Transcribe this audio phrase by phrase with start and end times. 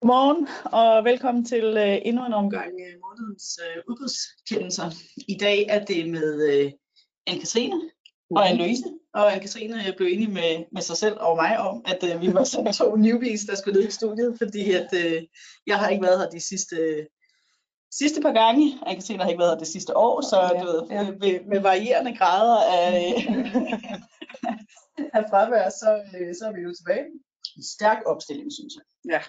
[0.00, 4.90] Godmorgen og velkommen til uh, endnu en omgang uh, månedens uh, udbudskendelser.
[5.28, 6.72] I dag er det med
[7.30, 7.78] Anne-Katrine
[8.30, 9.10] og Anne-Louise.
[9.14, 12.72] Og Anne-Katrine blev enig med, med sig selv og mig om, at vi var sådan
[12.72, 14.90] to newbies, der skulle ned i studiet, fordi at,
[15.66, 17.06] jeg har ikke været her de sidste,
[17.92, 18.78] sidste par gange.
[18.86, 21.02] Anne-Katrine har ikke været her det sidste år, så ja, du ved, ja.
[21.02, 22.98] med, med varierende grader af,
[25.18, 25.88] af fravær, så,
[26.38, 27.04] så er vi jo tilbage.
[27.56, 29.12] En stærk opstilling, synes jeg.
[29.12, 29.20] Ja.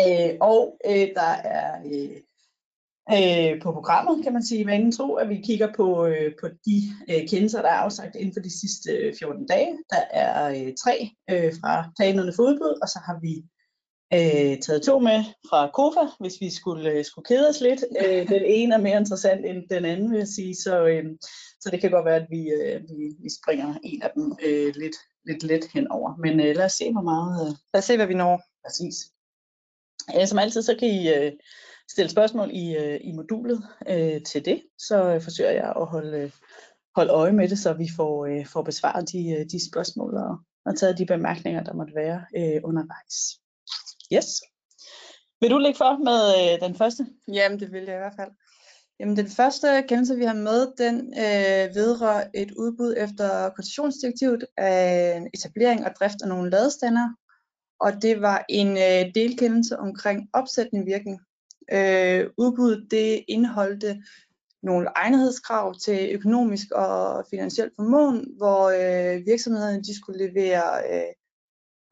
[0.00, 2.16] Øh, og øh, der er øh,
[3.12, 6.48] øh, på programmet, kan man sige, hvad ingen tro, at vi kigger på, øh, på
[6.66, 6.78] de
[7.10, 9.78] øh, kendelser, der er afsagt inden for de sidste 14 dage.
[9.90, 13.34] Der er øh, tre øh, fra planerne for udbud, og så har vi
[14.12, 17.84] øh, taget to med fra KOFA, hvis vi skulle, øh, skulle kede os lidt.
[18.06, 21.04] Øh, den ene er mere interessant end den anden, vil jeg sige, så, øh,
[21.60, 24.74] så det kan godt være, at vi, øh, vi, vi springer en af dem øh,
[24.76, 26.16] lidt, lidt let henover.
[26.16, 27.46] Men øh, lad os se, hvor meget...
[27.46, 28.42] Øh, lad os se, hvad vi når.
[28.64, 29.13] Præcis.
[30.16, 31.32] Øh, som altid, så kan I øh,
[31.90, 36.18] stille spørgsmål i, øh, i modulet øh, til det, så øh, forsøger jeg at holde,
[36.18, 36.30] øh,
[36.96, 40.38] holde øje med det, så vi får, øh, får besvaret de, øh, de spørgsmål og,
[40.66, 43.16] og taget de bemærkninger, der måtte være øh, undervejs.
[44.12, 44.26] Yes.
[45.40, 47.06] Vil du lægge for med øh, den første?
[47.28, 48.30] Jamen, det vil jeg i hvert fald.
[49.00, 55.22] Jamen, den første kendelse, vi har med, den øh, vedrører et udbud efter koncessionsdirektivet af
[55.34, 57.08] etablering og drift af nogle ladestander
[57.80, 61.20] og det var en øh, delkendelse omkring opsættende virkning.
[61.72, 64.02] Øh, udbuddet det indeholdte
[64.62, 71.12] nogle egnethedskrav til økonomisk og finansiel formåen, hvor øh, virksomhederne de skulle levere øh,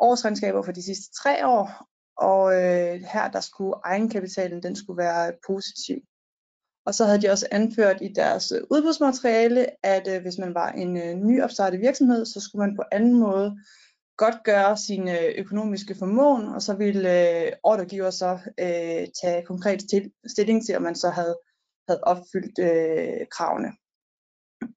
[0.00, 1.86] årsregnskaber for de sidste tre år,
[2.17, 5.96] og øh, her der skulle egenkapitalen den skulle være positiv.
[6.86, 10.69] Og så havde de også anført i deres øh, udbudsmateriale, at øh, hvis man var
[10.69, 13.58] en øh, nyopstartet virksomhed, så skulle man på anden måde
[14.16, 19.80] godt gøre sin øh, økonomiske formåen, og så ville øh, ordregiver så øh, tage konkret
[19.91, 21.38] til, stilling til, om man så havde,
[21.88, 23.68] havde opfyldt øh, kravene.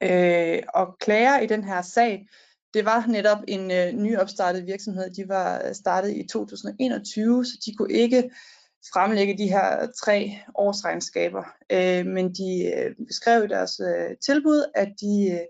[0.03, 2.27] Øh, og klager i den her sag,
[2.73, 5.09] det var netop en øh, nyopstartet virksomhed.
[5.09, 8.29] De var startet i 2021, så de kunne ikke
[8.93, 11.43] fremlægge de her tre årsregnskaber.
[11.71, 15.45] Øh, men de øh, beskrev i deres øh, tilbud, at de øh,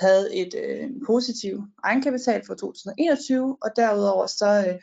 [0.00, 4.80] havde et øh, positiv egenkapital for 2021, og derudover så, øh,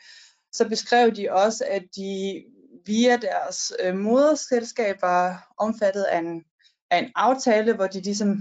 [0.52, 2.44] så beskrev de også, at de
[2.86, 6.44] via deres øh, moderselskab var omfattet af en,
[6.90, 8.38] af en aftale, hvor de ligesom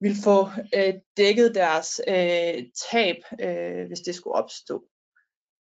[0.00, 4.84] ville få øh, dækket deres øh, tab, øh, hvis det skulle opstå.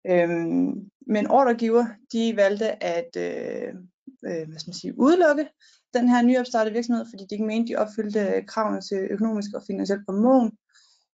[0.07, 3.75] Øhm, men ordregiver, de valgte at øh,
[4.27, 5.49] øh, hvad skal man sige, udelukke
[5.95, 9.63] den her nyopstartede virksomhed, fordi de ikke mente, de opfyldte øh, kravene til økonomisk og
[9.67, 10.53] finansiel formåen.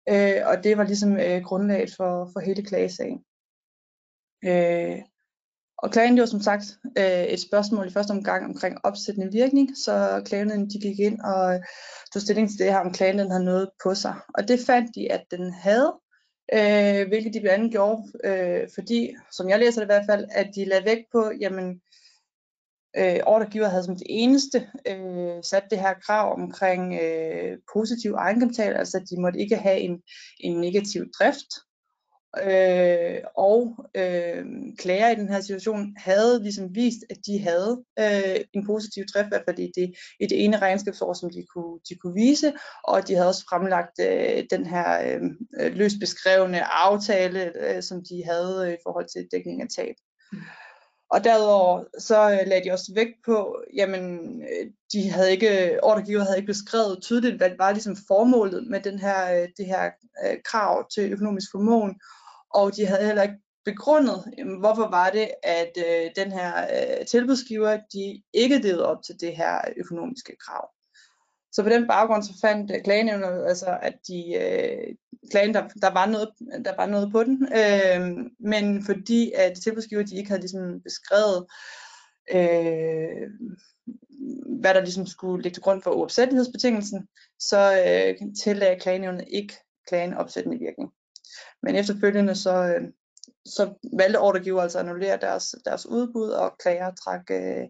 [0.09, 3.19] Øh, og det var ligesom øh, grundlaget for, for hele klagesagen.
[4.45, 5.01] Øh,
[5.77, 9.77] og klagen det var som sagt øh, et spørgsmål i første omgang omkring opsættende virkning,
[9.77, 11.59] så klagen de gik ind og øh,
[12.13, 14.15] tog stilling til det her, om klagen den havde noget på sig.
[14.37, 15.93] Og det fandt de, at den havde,
[16.53, 20.25] øh, hvilket de blandt andet gjorde, øh, fordi, som jeg læser det i hvert fald,
[20.31, 21.81] at de lagde vægt på, jamen,
[22.97, 28.73] øh, ordregiver havde som det eneste øh, sat det her krav omkring øh, positiv egenkapital,
[28.73, 30.01] altså at de måtte ikke have en,
[30.39, 31.47] en negativ drift.
[32.43, 34.45] Øh, og øh,
[34.79, 39.27] klager i den her situation havde ligesom vist, at de havde øh, en positiv drift,
[39.27, 42.53] i hvert fald i det, i det ene regnskabsår, som de kunne, de kunne vise,
[42.83, 45.17] og de havde også fremlagt øh, den her
[45.59, 49.95] øh, løst beskrevne aftale, øh, som de havde øh, i forhold til dækning af tab.
[50.31, 50.39] Mm.
[51.15, 56.23] Og derudover så øh, lagde de også vægt på, jamen øh, de havde ikke, ordregiver
[56.23, 59.91] havde ikke beskrevet tydeligt, hvad det var ligesom formålet med den her, øh, det her
[60.25, 61.99] øh, krav til økonomisk formåen,
[62.49, 67.05] og de havde heller ikke begrundet, jamen, hvorfor var det, at øh, den her øh,
[67.05, 70.74] tilbudsgiver, de ikke levede op til det her økonomiske krav.
[71.55, 74.95] Så på den baggrund så fandt øh, klagenævnet altså, at de, øh,
[75.31, 76.29] klagen, der, der, var noget,
[76.65, 81.45] der var noget på den, øh, men fordi at tilbudsgiver de ikke havde ligesom beskrevet,
[82.33, 83.29] øh,
[84.59, 87.07] hvad der ligesom skulle ligge til grund for uopsættelighedsbetingelsen,
[87.39, 89.53] så øh, tillagde klagenævnet ikke
[89.87, 90.91] klagen opsættende virkning.
[91.63, 92.87] Men efterfølgende så, øh,
[93.45, 97.63] så valgte ordregiver altså at annullere deres, deres udbud, og klager trak øh,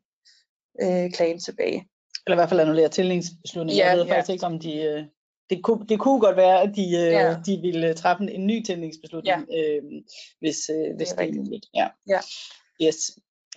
[0.82, 1.90] øh, klagen tilbage.
[2.28, 3.78] Eller i hvert fald annullere tildelingsbeslutningen.
[3.78, 4.14] Ja, jeg ved ja.
[4.14, 4.82] faktisk ikke, om de...
[4.82, 5.04] Øh,
[5.50, 7.36] det kunne, det kunne godt være, at de, øh, ja.
[7.46, 9.58] de ville træffe en, en ny tildelingsbeslutning, ja.
[9.58, 9.84] øh,
[10.40, 11.66] hvis, øh, hvis det er muligt.
[11.76, 11.88] Ja.
[12.10, 12.20] ja.
[12.84, 12.98] Yes.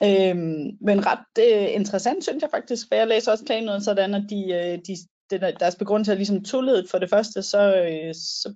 [0.02, 4.14] Øhm, men ret øh, interessant, synes jeg faktisk, for jeg læser også klagen noget sådan,
[4.14, 4.96] at de, øh, de,
[5.30, 8.54] det, deres begrundelse er ligesom toledet for det første, så, øh, så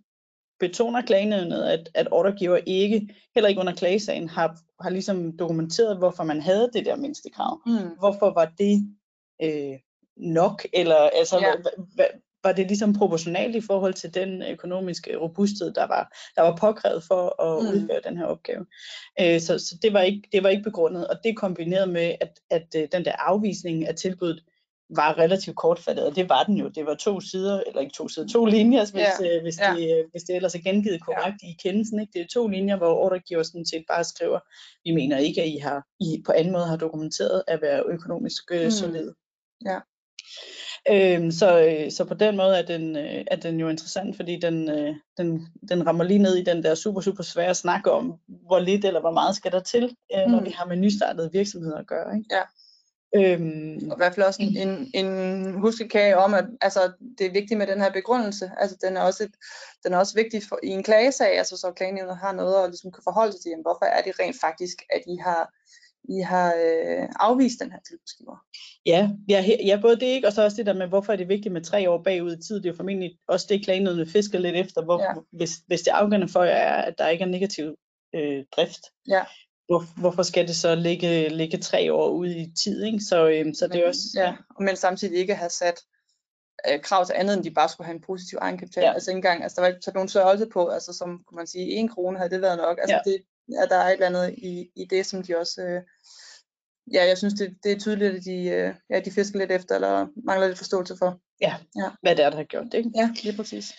[0.60, 6.24] betoner klagenævnet, at, at ordregiver ikke, heller ikke under klagesagen, har, har ligesom dokumenteret, hvorfor
[6.24, 7.60] man havde det der mindste krav.
[7.66, 7.96] Mm.
[7.98, 8.96] Hvorfor var det
[9.42, 9.78] øh,
[10.16, 11.52] nok, eller altså, Ja.
[11.98, 12.04] ja.
[12.44, 17.04] var det ligesom proportionalt i forhold til den økonomiske robusthed, der var, der var påkrævet
[17.04, 17.68] for at Mm.
[17.68, 18.66] udføre den her opgave.
[19.20, 22.40] Øh, så så det, var ikke, det var ikke begrundet, og det kombineret med, at,
[22.50, 24.44] at øh, den der afvisning af tilbuddet
[24.96, 26.68] var relativt kortfattet, og det var den jo.
[26.68, 29.74] Det var to sider, eller ikke to sider, to linjer, hvis, Ja, øh, hvis, ja.
[29.76, 32.00] det, øh, hvis det ellers er gengivet korrekt i kendelsen.
[32.00, 32.10] Ikke?
[32.12, 34.38] Det er to linjer, hvor ordregiver sådan set bare skriver,
[34.84, 38.42] vi mener ikke, at I, har, I på anden måde har dokumenteret at være økonomisk
[38.52, 38.70] øh, Mm.
[38.70, 39.14] solide.
[39.66, 39.78] Ja.
[40.90, 44.38] Øhm, så, øh, så på den måde er den, øh, er den jo interessant, fordi
[44.40, 48.14] den, øh, den, den rammer lige ned i den der super, super svære snak om,
[48.46, 50.46] hvor lidt eller hvor meget skal der til, øh, når Mm.
[50.46, 52.16] vi har med nystartede virksomheder at gøre.
[52.16, 52.26] Ikke?
[52.30, 52.42] Ja.
[53.14, 57.32] Øhm, Og i hvert fald også en, en, en huskekage om, at altså, det er
[57.32, 58.50] vigtigt med den her begrundelse.
[58.60, 59.34] Altså, den er også, et,
[59.84, 62.90] den er også vigtig for, i en klagesag, altså, så klagenævnet har noget at ligesom
[62.90, 65.52] kunne forholde sig til, jamen, hvorfor er det rent faktisk, at I har,
[66.08, 68.37] I har øh, afvist den her tilbudsgiver.
[68.87, 71.28] Ja, ja, ja, både det ikke, og så også det der med, hvorfor er det
[71.28, 72.56] vigtigt med tre år bagud i tid.
[72.56, 75.08] Det er jo formentlig også det, klagenødene fisker lidt efter, hvor, Ja.
[75.08, 75.14] ja.
[75.32, 77.76] hvis, hvis det afgørende for jer er, at der ikke er negativ
[78.14, 78.81] øh, drift.
[79.08, 79.22] Ja.
[79.66, 82.84] Hvor, hvorfor skal det så ligge, ligge tre år ude i tid?
[82.84, 83.00] Ikke?
[83.00, 84.00] Så, øh, så det er Men- også...
[84.16, 85.81] ja, og men samtidig ikke have sat
[86.70, 88.82] øh, krav til andet, end de bare skulle have en positiv egenkapital.
[88.84, 88.93] Ja.
[88.93, 91.46] Altså ikke engang, altså der var ikke sat nogen størrelse på, altså som kunne man
[91.46, 92.78] sige, en krone havde det været nok.
[92.78, 93.10] Altså Ja.
[93.10, 95.82] det, ja, der er et eller andet i, i det, som de også, øh,
[96.92, 99.74] ja, jeg synes, det, det er tydeligt, at de, øh, ja, de fisker lidt efter,
[99.74, 101.20] eller mangler lidt forståelse for.
[102.02, 102.78] hvad det er, der har gjort det.
[102.78, 102.90] Ikke?
[102.94, 103.72] Ja, lige præcis.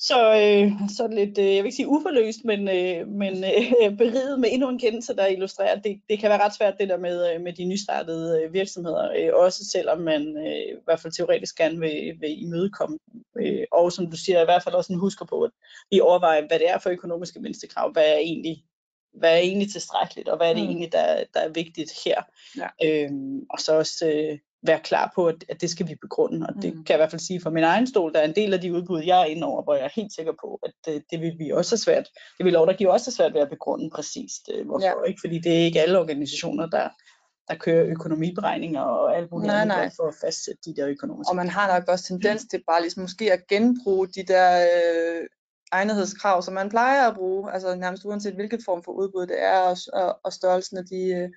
[0.00, 4.40] Så, øh, så lidt, øh, jeg vil ikke sige uforløst, men, øh, men øh, beriget
[4.40, 6.98] med endnu en kendelse, der illustrerer, at det, det kan være ret svært det der
[6.98, 11.12] med, øh, med de nystartede øh, virksomheder, øh, også selvom man øh, i hvert fald
[11.12, 12.98] teoretisk gerne vil, vil imødekomme.
[13.40, 15.50] Øh, og som du siger, i hvert fald også husker på, at
[15.90, 18.64] vi overvejer, hvad det er for økonomiske mindstekrav, hvad er egentlig,
[19.14, 20.68] hvad er egentlig tilstrækkeligt, og hvad er det Mm.
[20.68, 22.22] egentlig, der, der er vigtigt her.
[22.56, 22.68] Ja.
[23.04, 26.46] Øhm, og så også øh, være klar på, at, at det skal vi begrunde.
[26.46, 26.84] Og det Mm.
[26.84, 28.60] kan jeg i hvert fald sige for min egen stol, der er en del af
[28.60, 31.20] de udbud, jeg er inde over, hvor jeg er helt sikker på, at øh, det
[31.20, 32.08] vil vi også have svært.
[32.38, 34.86] Det vil lovgiver også have svært ved at begrunde præcist, øh, hvorfor.
[35.04, 35.08] Ja.
[35.08, 35.20] Ikke?
[35.24, 36.88] Fordi det er ikke alle organisationer, der,
[37.48, 39.90] der kører økonomiberegninger og alt muligt Nej, andet nej.
[39.96, 41.30] for at fastsætte de der økonomiske.
[41.30, 45.26] Og man har nok også tendens til bare ligesom måske at genbruge de der øh,
[45.72, 49.58] egnethedskrav, som man plejer at bruge, altså nærmest uanset hvilket form for udbud det er,
[49.60, 51.28] og, og, og størrelsen af, de, øh,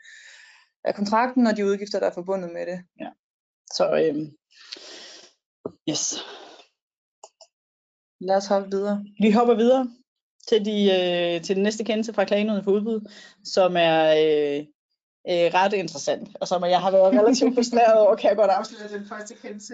[0.83, 2.83] af kontrakten og de udgifter, der er forbundet med det.
[3.73, 4.15] Så øh,
[5.89, 6.13] yes.
[8.19, 9.05] Lad os hoppe videre.
[9.21, 9.89] Vi hopper videre
[10.47, 13.09] til, de, øh, til den næste kendelse fra klagenøden for udbud,
[13.43, 14.65] som er øh,
[15.29, 18.97] øh, ret interessant, og som jeg har været relativt frustreret over, kan jeg godt afsløre
[18.97, 19.73] den første kendelse,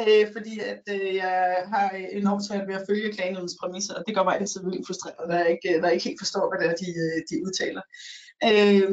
[0.00, 4.14] øh, fordi at øh, jeg har enormt svært ved at følge klagenødens præmisser, og det
[4.14, 6.68] gør mig altid vildt frustreret, når jeg ikke, når jeg ikke helt forstår, hvad det
[6.72, 7.82] er, de, øh, de udtaler.
[8.48, 8.90] Øh,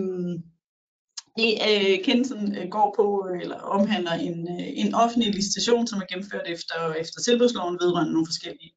[1.38, 3.06] det øh, kendelsen øh, går på,
[3.42, 8.28] eller omhandler en, øh, en offentlig licitation, som er gennemført efter, efter tilbudsloven vedrørende nogle
[8.28, 8.74] forskellige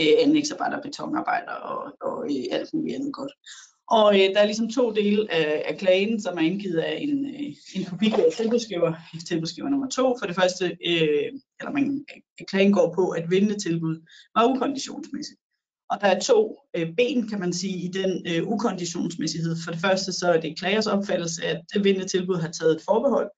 [0.00, 3.32] øh, anlægsarbejder, betonarbejder og, og øh, alt muligt andet godt.
[3.90, 7.26] Og øh, der er ligesom to dele af, af klagen, som er indgivet af en,
[7.26, 8.92] øh, en publikeret tilbudsgiver,
[9.28, 10.16] tilbudsgiver nummer to.
[10.18, 11.28] For det første, øh,
[11.60, 13.96] eller man, øh, klagen går på, at vindende tilbud
[14.34, 15.40] var ukonditionsmæssigt.
[15.90, 19.56] Og der er to øh, ben, kan man sige, i den øh, ukonditionsmæssighed.
[19.64, 22.82] For det første, så er det klagers opfattelse, at det vindende tilbud har taget et
[22.88, 23.30] forbehold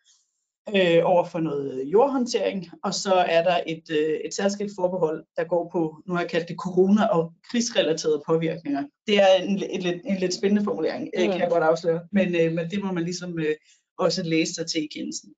[0.69, 5.45] øh, over for noget jordhåndtering, og så er der et, øh, et særskilt forbehold, der
[5.45, 8.85] går på, nu har jeg kaldt det corona- og krigsrelaterede påvirkninger.
[9.07, 12.35] Det er en, en, en, en lidt spændende formulering, øh, kan jeg godt afsløre, men,
[12.35, 13.55] øh, men det må man ligesom øh,
[13.99, 15.35] også læse sig til i kendelsen.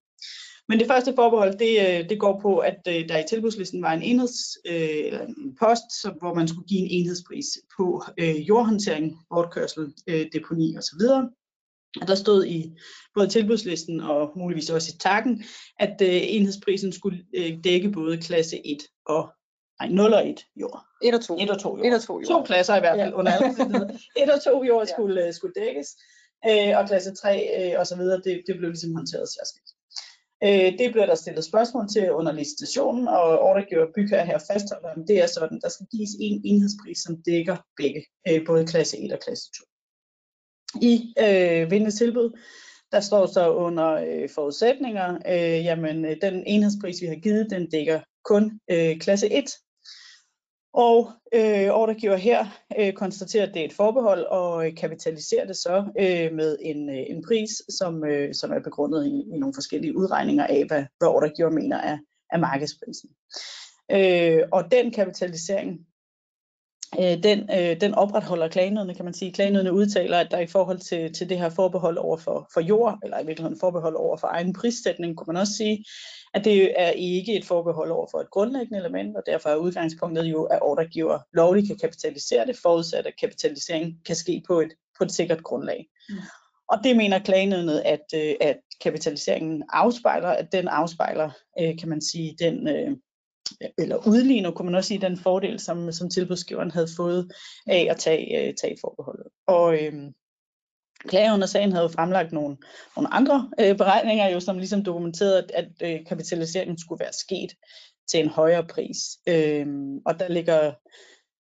[0.69, 3.93] Men det første forbehold, det, øh, det går på, at øh, der i tilbudslisten var
[3.93, 9.19] en enheds, øh, en post, som, hvor man skulle give en enhedspris på øh, jordhåndtering,
[9.31, 11.01] bortkørsel, øh, deponi osv.
[12.01, 12.73] Og der stod i
[13.15, 15.45] både tilbudslisten og muligvis også i takken,
[15.81, 19.29] at øh, enhedsprisen skulle øh, dække både klasse 1 og
[19.81, 20.85] nej, 0 og 1 jord.
[21.05, 21.39] 1 og 2.
[21.41, 21.87] 1 og 2 jord.
[21.87, 23.19] 1 og 2 To klasser i hvert fald Ja.
[23.19, 23.91] under alle omstændigheder.
[24.23, 24.93] 1 og 2 jord Ja.
[24.95, 25.89] skulle, øh, skulle dækkes,
[26.49, 27.31] øh, og klasse 3
[27.73, 29.71] øh, og så videre, det, det blev ligesom håndteret særskilt.
[30.47, 35.05] Øh, det blev der stillet spørgsmål til under licitationen, og ordregiver bygherre her fastholder, at
[35.09, 39.13] det er sådan, der skal gives en enhedspris, som dækker begge, øh, både klasse 1
[39.13, 39.65] og klasse 2.
[40.83, 42.39] I øh, vindende tilbud,
[42.93, 47.71] der står så under øh, forudsætninger, øh, jamen øh, den enhedspris, vi har givet, den
[47.71, 49.45] dækker kun øh, klasse 1.
[50.75, 52.47] Og øh, ordregiver her
[52.79, 56.91] øh, konstaterer, at det er et forbehold og øh, kapitaliserer det så øh, med en,
[56.91, 60.85] øh, en pris, som, øh, som er begrundet i, i nogle forskellige udregninger af, hvad,
[60.99, 61.99] hvad ordregiver mener er,
[62.33, 63.11] er markedsprisen.
[63.91, 65.87] Øh, og den kapitalisering
[67.01, 69.33] øh, den, øh, den opretholder klagenødene, kan man sige.
[69.33, 72.99] Klagenødene udtaler, at der i forhold til, til det her forbehold over for, for jord,
[73.05, 75.85] eller i virkeligheden forbehold over for egen prissætning, kunne man også sige,
[76.35, 80.25] at det er ikke et forbehold over for et grundlæggende element, og derfor er udgangspunktet
[80.25, 85.05] jo, at ordregiver lovligt kan kapitalisere det, forudsat at kapitalisering kan ske på et, på
[85.05, 85.87] et sikkert grundlag.
[86.09, 86.15] Mm.
[86.69, 92.01] Og det mener klagenødnet, at, øh, at kapitaliseringen afspejler, at den afspejler, øh, kan man
[92.01, 92.69] sige, den,
[93.79, 97.33] eller udligner, kunne man også sige, den fordel, som, som tilbudsgiveren havde fået
[97.67, 99.27] af at tage, øh, tage forbeholdet.
[99.47, 100.15] Og øhm,
[101.43, 102.57] og sagen havde jo fremlagt nogle,
[102.97, 107.53] nogle andre øh, beregninger, jo, som ligesom dokumenterede, at, at øh, kapitaliseringen skulle være sket
[108.09, 108.97] til en højere pris.
[109.29, 110.73] Øhm, og der ligger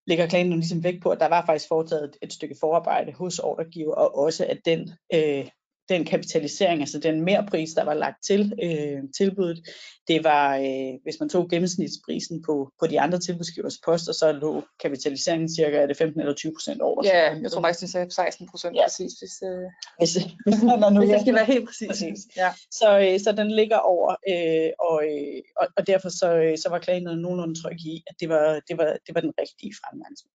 [0.06, 3.12] ligger klagen nu ligesom væk på, at der var faktisk foretaget et, et stykke forarbejde
[3.12, 5.48] hos ordregiver, og også at den øh,
[5.88, 9.68] den kapitalisering, altså den merpris, der var lagt til øh, tilbuddet,
[10.08, 14.62] det var, øh, hvis man tog gennemsnitsprisen på, på de andre tilbudsgivers poster, så lå
[14.80, 17.02] kapitaliseringen cirka er det 15 eller 20 procent over.
[17.04, 18.84] Ja, jeg tror faktisk, det sagde 16 procent ja.
[18.84, 20.14] præcis, hvis, øh, hvis,
[20.46, 20.62] hvis,
[20.92, 21.88] nu, hvis det skal være helt præcis.
[21.88, 22.18] præcis.
[22.36, 22.50] Ja.
[22.70, 26.68] Så, øh, så den ligger over, øh, og, øh, og, og derfor så, øh, så
[26.68, 30.34] var klagen nogenlunde tryg i, at det var, det var, det var den rigtige fremgangsmåde.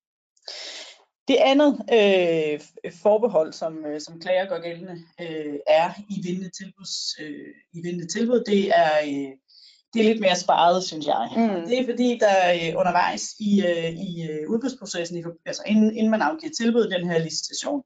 [1.27, 2.59] Det andet øh,
[3.03, 8.07] forbehold, som, øh, som klager går gældende, øh, er i vindende, tilbuds, øh, i vindende
[8.07, 9.31] tilbud, det er, øh,
[9.93, 11.29] det er lidt mere sparet, synes jeg.
[11.35, 11.67] Mm.
[11.67, 16.21] Det er fordi, der øh, undervejs i, øh, i øh, udbudsprocessen, altså inden, inden man
[16.21, 17.83] afgiver tilbud, den her licitation,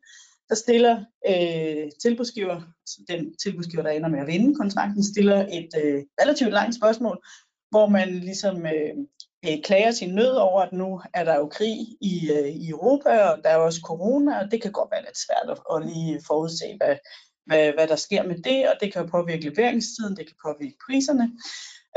[0.49, 0.95] der stiller
[1.29, 6.53] øh, tilbudsgiver, altså den tilbudsgiver, der ender med at vinde kontrakten, stiller et øh, relativt
[6.53, 7.17] langt spørgsmål,
[7.69, 8.93] hvor man ligesom øh,
[9.45, 13.23] øh, klager sin nød over, at nu er der jo krig i, øh, i Europa,
[13.23, 16.21] og der er også corona, og det kan godt være lidt svært at, at lige
[16.27, 16.95] forudse, hvad,
[17.45, 21.31] hvad, hvad der sker med det, og det kan påvirke leveringstiden, det kan påvirke priserne.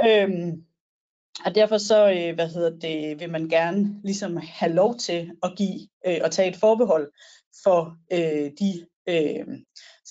[0.07, 0.65] Øhm,
[1.45, 5.53] og derfor så, øh, hvad hedder det, vil man gerne ligesom have lov til at
[5.57, 7.13] give øh, og tage et forbehold
[7.65, 9.47] for øh, de øh,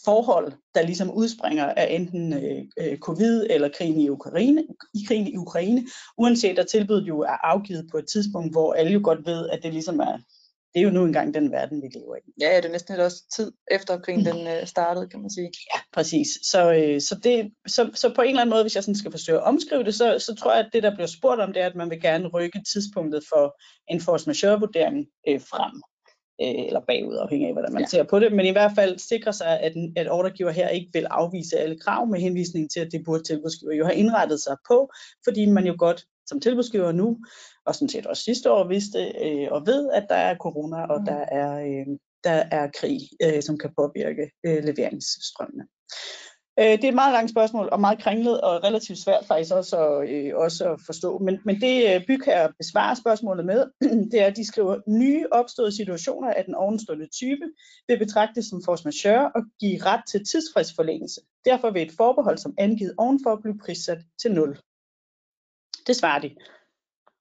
[0.05, 5.27] forhold, der ligesom udspringer af enten øh, øh, covid eller krigen i Ukraine, i krigen
[5.27, 9.25] i Ukraine, uanset at tilbuddet jo er afgivet på et tidspunkt, hvor alle jo godt
[9.25, 10.17] ved, at det ligesom er,
[10.74, 12.31] det er jo nu engang den verden, vi lever i.
[12.41, 15.51] Ja, det er næsten også tid efter krigen den øh, startede, kan man sige.
[15.75, 16.27] Ja, præcis.
[16.43, 19.12] Så, øh, så, det, så, så på en eller anden måde, hvis jeg sådan skal
[19.12, 21.62] forsøge at omskrive det, så, så tror jeg, at det, der bliver spurgt om, det
[21.62, 23.62] er, at man vil gerne rykke tidspunktet for
[23.93, 25.81] en force majeure-vurdering øh, frem
[26.42, 27.88] øh, eller bagud, afhængig af, hvordan man ja.
[27.88, 31.06] ser på det, men i hvert fald sikre sig, at, at ordregiver her ikke vil
[31.06, 34.92] afvise alle krav med henvisning til, at det burde tilbudsgiver jo have indrettet sig på,
[35.24, 37.18] fordi man jo godt som tilbudsgiver nu,
[37.66, 41.00] og sådan set også sidste år vidste øh, og ved, at der er corona, og
[41.00, 41.06] mm.
[41.06, 41.88] der, er, øh,
[42.24, 45.68] der er krig, øh, som kan påvirke øh, leveringsstrømmene.
[46.60, 49.77] Øh, det er et meget langt spørgsmål, og meget kringlet, og relativt svært faktisk også
[49.77, 51.17] at, øh, også at forstå.
[51.17, 53.65] Men, men det øh, bygherre besvarer spørgsmålet med,
[54.12, 57.45] det er, at de skriver, nye opståede situationer af den ovenstående type
[57.88, 61.22] vil betragtes som force majeure og give ret til tidsfristforlængelse.
[61.45, 64.57] Derfor vil et forbehold, som angivet ovenfor, blive prissat til 0.
[65.88, 66.36] Det svarer de.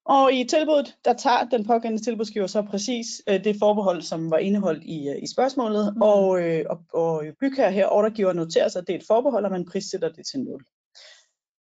[0.04, 4.38] Og i tilbuddet, der tager den pågældende tilbudsgiver så præcis øh, det forbehold, som var
[4.38, 6.02] indeholdt i, øh, i spørgsmålet, mm.
[6.02, 9.50] og, øh, og, og bygherre her, ordregiver noterer sig, at det er et forbehold, og
[9.50, 10.64] man prissætter det til 0.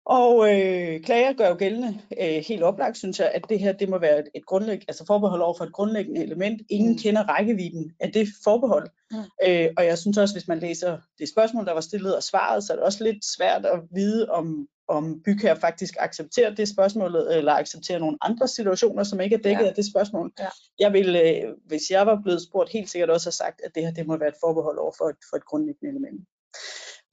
[0.07, 3.89] Og øh, klager gør jo gældende øh, helt oplagt, synes jeg, at det her det
[3.89, 6.63] må være et, et grundlæg, altså forbehold over for et grundlæggende element.
[6.71, 6.99] Ingen mm.
[6.99, 8.89] kender rækkevidden af det forbehold.
[9.11, 9.17] Mm.
[9.47, 12.65] Øh, og jeg synes også, hvis man læser det spørgsmål, der var stillet og svaret,
[12.65, 17.17] så er det også lidt svært at vide, om, om bygherre faktisk accepterer det spørgsmål,
[17.17, 19.69] eller accepterer nogle andre situationer, som ikke er dækket ja.
[19.69, 20.33] af det spørgsmål.
[20.39, 20.49] Ja.
[20.79, 23.83] Jeg vil, øh, hvis jeg var blevet spurgt, helt sikkert også have sagt, at det
[23.83, 26.21] her det må være et forbehold over for et, for et grundlæggende element.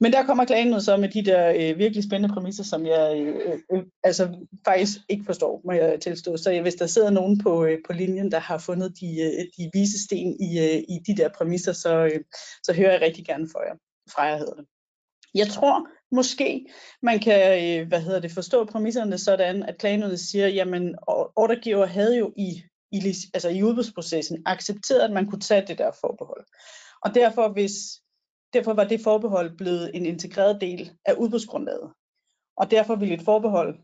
[0.02, 3.60] Men der kommer klagen så med de der øh, virkelig spændende præmisser, som jeg øh,
[3.72, 6.36] øh, altså faktisk ikke forstår, må jeg tilstå.
[6.36, 9.70] Så hvis der sidder nogen på, øh, på linjen, der har fundet de, øh, de
[9.72, 12.20] vise sten i, øh, i de der præmisser, så, øh,
[12.62, 13.74] så hører jeg rigtig gerne for jer,
[14.14, 14.66] fra jer hedder det.
[15.34, 16.66] Jeg tror måske,
[17.02, 20.94] man kan øh, hvad hedder det, forstå præmisserne sådan, at klagenødet siger, jamen
[21.36, 22.62] ordregiver havde jo i,
[22.92, 22.98] i,
[23.34, 26.44] altså i udbudsprocessen accepteret, at man kunne tage det der forbehold.
[27.04, 27.72] Og derfor, hvis,
[28.52, 31.90] derfor var det forbehold blevet en integreret del af udbudsgrundlaget.
[32.56, 33.78] Og derfor ville et forbehold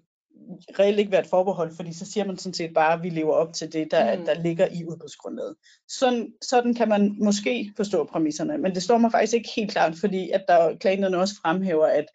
[0.79, 3.33] reelt ikke være et forbehold, fordi så siger man sådan set bare, at vi lever
[3.33, 4.25] op til det, der, mm.
[4.25, 5.55] der ligger i udbudsgrundlaget.
[5.89, 9.95] Sådan, sådan kan man måske forstå præmisserne, men det står mig faktisk ikke helt klart,
[10.01, 12.07] fordi at der klagerne også fremhæver, at,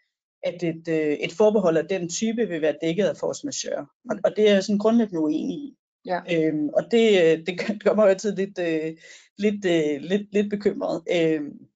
[0.43, 3.87] at et, øh, et forbehold af den type vil være dækket af force majeure.
[4.09, 5.75] Og, og det er jeg sådan grundlæggende uenig i.
[6.05, 6.19] Ja.
[6.33, 8.97] Øhm, og det, øh, det gør mig altid lidt, øh,
[9.37, 11.01] lidt, øh, lidt, lidt bekymret.
[11.15, 11.70] Øhm,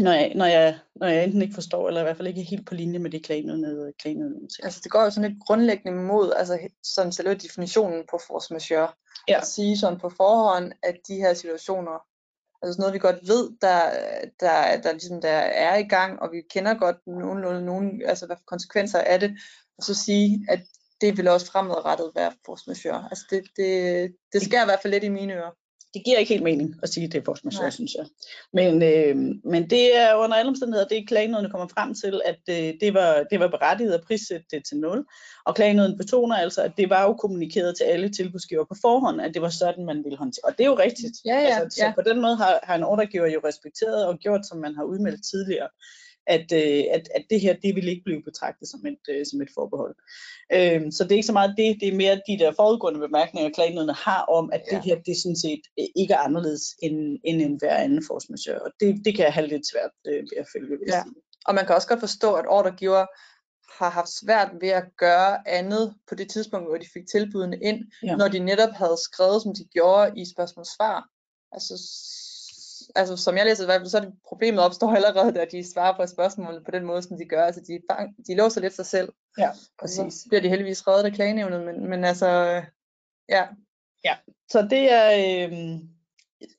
[0.00, 2.44] når jeg, når, jeg, når jeg enten ikke forstår, eller i hvert fald ikke er
[2.44, 4.64] helt på linje med det klagenødende til.
[4.64, 8.92] Altså det går jo sådan lidt grundlæggende mod, altså sådan selve definitionen på force majeure.
[9.28, 9.38] Ja.
[9.38, 12.06] At sige sådan på forhånd, at de her situationer,
[12.62, 13.80] altså noget vi godt ved, der,
[14.40, 15.38] der, der, ligesom der
[15.68, 19.30] er i gang, og vi kender godt nogenlunde nogen, altså hvad for konsekvenser af det,
[19.78, 20.60] og så sige, at
[21.00, 23.08] det vil også fremadrettet være force majeure.
[23.10, 25.59] Altså det, det, det sker i hvert fald lidt i mine ører
[25.94, 28.06] det giver ikke helt mening at sige, at det er majeure, synes jeg.
[28.52, 32.40] Men, øh, men det er under alle omstændigheder, det er klagenøden kommer frem til, at
[32.50, 35.06] øh, det, var, det var berettiget at prissætte det til 0.
[35.44, 39.34] Og klagenøden betoner altså, at det var jo kommunikeret til alle tilbudsgiver på forhånd, at
[39.34, 40.44] det var sådan, man ville håndtere.
[40.44, 41.16] Og det er jo rigtigt.
[41.24, 41.90] Ja, ja, altså, ja.
[41.90, 44.82] Så på den måde har, har en ordregiver jo respekteret og gjort, som man har
[44.82, 45.68] udmeldt tidligere
[46.26, 49.42] at, øh, at, at det her, det vil ikke blive betragtet som et, øh, som
[49.42, 49.94] et forbehold.
[50.52, 53.50] Øh, så det er ikke så meget det, det er mere de der forudgående bemærkninger,
[53.50, 54.76] klagenødene har om, at ja.
[54.76, 58.26] det her, det sådan set øh, ikke er anderledes end, end en hver anden force
[58.32, 58.62] majeure.
[58.62, 60.78] Og det, det kan jeg have lidt svært øh, ved at følge.
[60.88, 61.02] Ja.
[61.46, 63.06] Og man kan også godt forstå, at ordregiver
[63.78, 67.80] har haft svært ved at gøre andet på det tidspunkt, hvor de fik tilbudene ind,
[68.02, 68.16] ja.
[68.16, 71.08] når de netop havde skrevet, som de gjorde i spørgsmål-svar.
[71.52, 71.74] Altså,
[72.94, 75.72] altså som jeg læser i hvert fald, så er det problemet opstår allerede, da de
[75.72, 77.44] svarer på spørgsmålene på den måde, som de gør.
[77.44, 77.80] Altså de,
[78.26, 79.12] de låser lidt sig selv.
[79.38, 80.14] Ja, præcis.
[80.14, 82.62] Så bliver de heldigvis reddet af klagenævnet, men, men altså,
[83.28, 83.46] ja.
[84.04, 84.16] Ja,
[84.50, 85.08] så det er,
[85.46, 85.80] øh,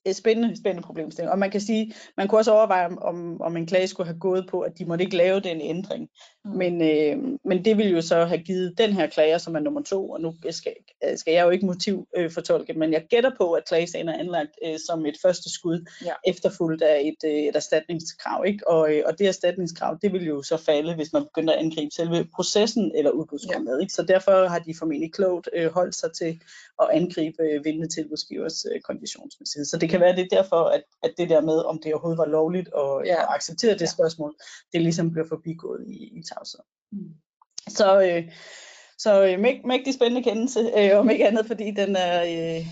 [0.05, 1.31] et spændende, spændende problemstilling.
[1.31, 4.47] Og man kan sige, man kunne også overveje, om, om en klage skulle have gået
[4.49, 6.09] på, at de måtte ikke lave den ændring.
[6.45, 6.51] Mm.
[6.51, 9.81] Men, øh, men det ville jo så have givet den her klager, som er nummer
[9.81, 10.73] to, og nu skal,
[11.15, 14.51] skal jeg jo ikke motiv øh, fortolke, men jeg gætter på, at klagesagen er anlagt
[14.65, 16.13] øh, som et første skud, ja.
[16.27, 18.45] efterfulgt af et, øh, et erstatningskrav.
[18.47, 18.67] Ikke?
[18.67, 21.91] Og, øh, og det erstatningskrav, det vil jo så falde, hvis man begynder at angribe
[21.91, 23.77] selve processen eller udbudsgrundlaget.
[23.77, 23.81] Ja.
[23.81, 23.93] Ikke?
[23.93, 26.39] Så derfor har de formentlig klogt øh, holdt sig til
[26.81, 29.65] at angribe øh, vindende tilbudsgivers øh, konditionsmæssighed.
[29.71, 32.17] Så det kan være, det er derfor, at, at det der med, om det overhovedet
[32.17, 33.21] var lovligt at, ja.
[33.21, 33.85] at acceptere det ja.
[33.95, 34.35] spørgsmål,
[34.73, 36.59] det ligesom bliver forbigået i, i tavshed.
[36.91, 37.13] Mm.
[37.67, 38.23] Så, øh,
[38.97, 42.15] så øh, mægtig spændende kendelse, øh, om ikke andet, fordi den er...
[42.23, 42.65] Øh,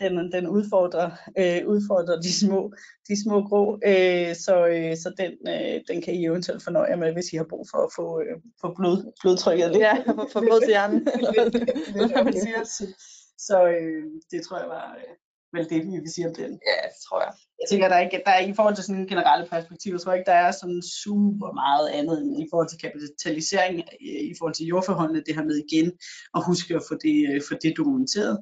[0.00, 2.72] den, den udfordrer, øh, udfordrer de små,
[3.08, 6.96] de små grå, øh, så, øh, så den, øh, den kan I eventuelt fornøje jer
[6.96, 9.82] med, hvis I har brug for at få, øh, få blod, blodtrykket lidt.
[9.82, 9.94] Ja,
[10.32, 11.08] få blod til hjernen.
[13.46, 15.14] så øh, det tror jeg var, øh,
[15.54, 16.50] vel det, vi vil sige om den.
[16.70, 17.32] Ja, det tror jeg.
[17.60, 20.18] Jeg tænker, der er ikke, der er, i forhold til sådan generelle perspektiver, tror jeg
[20.18, 23.74] ikke, der er sådan super meget andet end i forhold til kapitalisering,
[24.30, 25.92] i forhold til jordforholdene, det her med igen,
[26.34, 28.38] og huske at få det, få det dokumenteret.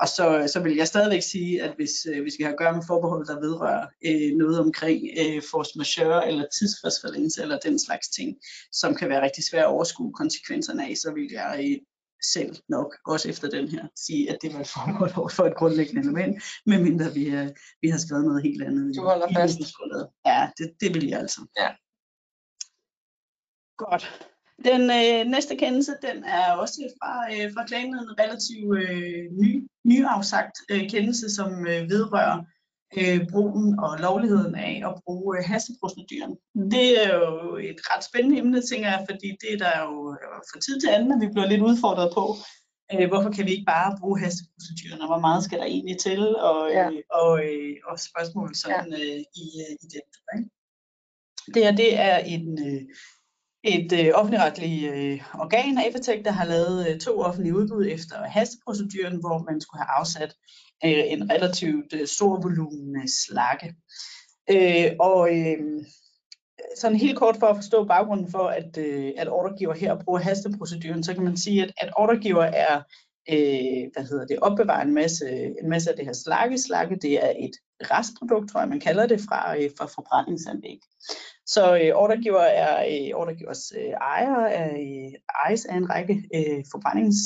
[0.00, 2.82] Og så, så vil jeg stadigvæk sige, at hvis, hvis vi har at gøre med
[2.86, 8.36] forbehold, der vedrører øh, noget omkring øh, force majeure eller tidsfristforlængelse eller den slags ting,
[8.72, 11.80] som kan være rigtig svært at overskue konsekvenserne af, så vil jeg
[12.24, 16.00] selv nok, også efter den her, sige, at det var et formål for et grundlæggende
[16.00, 17.48] element, medmindre vi, uh,
[17.82, 18.96] vi har skrevet noget helt andet.
[18.96, 19.58] Du holder i, fast.
[20.26, 21.40] Ja, det, det vil jeg altså.
[21.58, 21.68] Ja.
[23.76, 24.28] Godt.
[24.64, 29.68] Den øh, næste kendelse, den er også fra, øh, fra klagen en relativt øh, ny,
[29.84, 32.44] nyafsagt øh, kendelse, som øh, vedrører
[33.00, 36.36] øh, brugen og lovligheden af at bruge øh, hasteproceduren.
[36.54, 36.70] Mm.
[36.70, 40.38] Det er jo et ret spændende emne, tænker jeg, fordi det er der jo øh,
[40.50, 42.24] for tid til anden, at vi bliver lidt udfordret på.
[42.92, 46.36] Øh, hvorfor kan vi ikke bare bruge hasteproceduren, og hvor meget skal der egentlig til,
[46.36, 46.90] og, ja.
[46.90, 48.98] øh, og, øh, og spørgsmål sådan ja.
[49.00, 50.02] øh, i, øh, i det.
[50.36, 50.50] Ikke?
[51.54, 52.82] Det her, det er en, øh,
[53.64, 59.16] et øh, offentligretligt øh, organ, Avatec, der har lavet øh, to offentlige udbud efter hasteproceduren,
[59.20, 60.34] hvor man skulle have afsat
[60.84, 63.74] øh, en relativt øh, stor volumen slakke.
[64.50, 65.84] Øh, og øh,
[66.76, 71.04] sådan helt kort for at forstå baggrunden for, at, øh, at ordregiver her bruger hasteproceduren,
[71.04, 72.82] så kan man sige, at, at ordregiver er
[73.30, 75.28] øh, hvad hedder det, opbevarer en masse,
[75.62, 76.58] en masse af det her slakke.
[76.58, 80.80] Slakke, det er et restprodukt, tror jeg, man kalder det, fra, øh, fra forbrændingsanlæg.
[81.46, 85.12] Så øh, ordregiver er øh, ordregivers øh, ejer er, øh,
[85.44, 87.18] ejes af en række øh, forbrændings,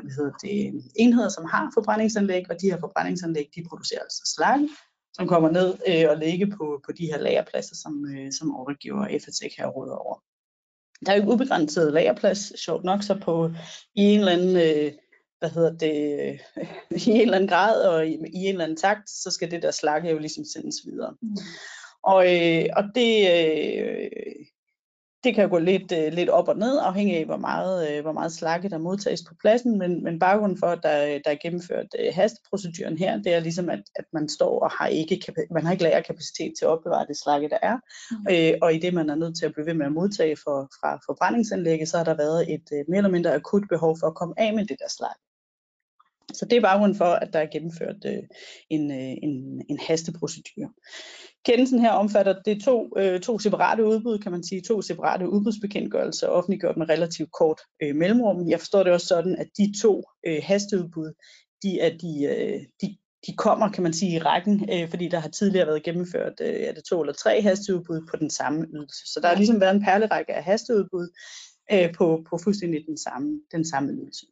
[0.00, 4.68] hvad hedder det, enheder, som har forbrændingsanlæg, og de her forbrændingsanlæg, de producerer altså slag,
[5.12, 9.18] som kommer ned øh, og ligger på, på de her lagerpladser, som, øh, som ordregiver
[9.24, 10.22] FATEC her råder over.
[11.06, 13.50] Der er jo ubegrænset lagerplads, sjovt nok, så på
[13.94, 14.92] i en eller anden øh,
[15.38, 16.38] hvad hedder det, øh,
[17.06, 19.62] i en eller anden grad og i, i en eller anden takt, så skal det
[19.62, 21.16] der slakke jo ligesom sendes videre.
[21.22, 21.36] Mm.
[22.02, 24.10] Og, øh, og det, øh,
[25.24, 28.12] det kan gå lidt, øh, lidt op og ned, afhængig af, hvor meget, øh, hvor
[28.12, 31.86] meget slakke der modtages på pladsen, men, men baggrunden for, at der, der er gennemført
[31.98, 35.72] øh, hasteproceduren her, det er ligesom, at, at man står og har ikke, man har
[35.72, 37.76] ikke lagerkapacitet til at opbevare det slakke, der er,
[38.10, 38.26] mm.
[38.30, 40.68] øh, og i det, man er nødt til at blive ved med at modtage for,
[40.80, 44.14] fra forbrændingsanlægget, så har der været et øh, mere eller mindre akut behov for at
[44.14, 45.31] komme af med det der slakke.
[46.32, 48.22] Så det er baggrunden for, at der er gennemført øh,
[48.70, 50.70] en, øh, en, en hasteprocedure.
[51.44, 56.26] Kendelsen her omfatter det to, øh, to separate udbud, kan man sige, to separate udbudsbekendtgørelser,
[56.26, 58.48] offentliggjort med relativt kort øh, mellemrum.
[58.48, 61.12] Jeg forstår det også sådan, at de to øh, hasteudbud,
[61.62, 65.18] de er de, øh, de, de kommer, kan man sige, i rækken, øh, fordi der
[65.18, 69.12] har tidligere været gennemført øh, er det to eller tre hasteudbud på den samme ydelse.
[69.12, 71.08] Så der har ligesom været en perlerække af hasteudbud
[71.72, 74.26] øh, på, på fuldstændig den samme, den samme ydelse.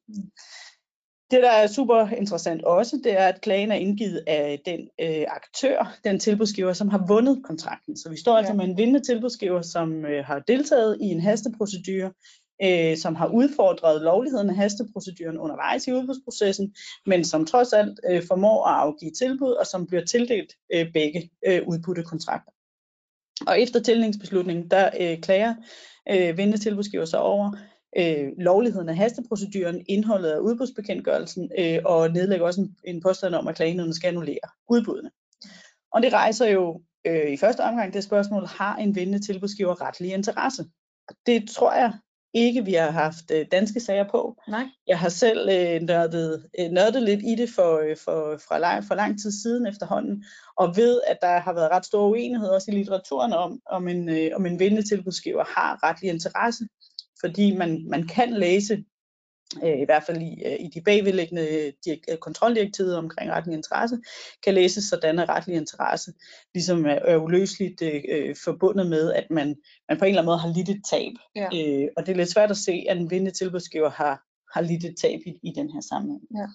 [1.31, 5.27] Det, der er super interessant også, det er, at klagen er indgivet af den øh,
[5.29, 7.97] aktør, den tilbudsgiver, som har vundet kontrakten.
[7.97, 8.53] Så vi står altså ja.
[8.53, 12.13] altså med en vindende tilbudsgiver, som øh, har deltaget i en hasteprocedure,
[12.63, 16.75] øh, som har udfordret lovligheden af hasteproceduren undervejs i udbudsprocessen,
[17.07, 21.31] men som trods alt øh, formår at afgive tilbud, og som bliver tildelt øh, begge
[21.47, 22.53] øh, udbudte kontrakter.
[23.47, 25.55] Og efter tildelingsbeslutningen, der øh, klager
[26.11, 27.57] øh, vindende tilbudsgiver sig over,
[27.99, 33.49] øh, lovligheden af hasteproceduren, indholdet af udbudsbekendtgørelsen, øh, og nedlægger også en, en påstand om,
[33.49, 35.11] at klagenødene skal annullere udbuddene.
[35.93, 40.13] Og det rejser jo øh, i første omgang det spørgsmål, har en vindende tilbudsgiver retlig
[40.13, 40.65] interesse?
[41.27, 41.93] Det tror jeg
[42.35, 44.37] ikke, vi har haft øh, danske sager på.
[44.49, 44.69] Nej.
[44.87, 48.85] Jeg har selv øh, nørdet, øh, nørdet lidt i det for, øh, for, fra lang,
[48.85, 50.25] for lang tid siden efterhånden,
[50.57, 54.09] og ved, at der har været ret stor uenighed også i litteraturen om, om en,
[54.09, 56.65] øh, om en vindende tilbudsgiver har retlig interesse
[57.21, 58.85] fordi man, man kan læse,
[59.65, 63.99] øh, i hvert fald i, øh, i de bagvedliggende øh, kontroldirektivet omkring retlig interesse,
[64.45, 66.13] kan læses sådan, at retlig interesse
[66.55, 69.57] ligesom er, er uløseligt øh, forbundet med, at man,
[69.89, 71.13] man på en eller anden måde har lidt et tab.
[71.37, 71.49] Ja.
[71.55, 74.23] Øh, og det er lidt svært at se, at en vindende tilbudsgiver har,
[74.55, 76.23] har lidt et tab i, i den her sammenhæng.
[76.37, 76.47] Ja.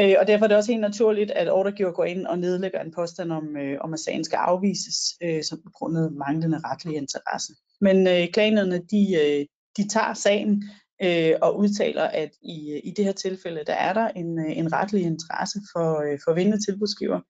[0.00, 2.92] Øh, og derfor er det også helt naturligt, at ordregiver går ind og nedlægger en
[2.92, 7.52] påstand om, øh, om at sagen skal afvises øh, som begrundet manglende retlig interesse.
[7.80, 10.64] Men øh, klagenerne, de, øh, de tager sagen
[11.02, 14.72] øh, og udtaler, at i, i det her tilfælde, der er der en, øh, en
[14.72, 17.20] retlig interesse for, øh, for vindende tilbudsgiver.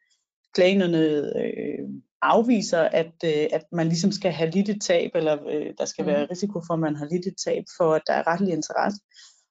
[0.55, 0.99] Klagenerne
[1.41, 1.89] øh,
[2.23, 6.03] afviser, at, øh, at man ligesom skal have lidt et tab, eller øh, der skal
[6.03, 6.09] mm.
[6.09, 9.01] være risiko for, at man har lidt et tab, for at der er retlig interesse.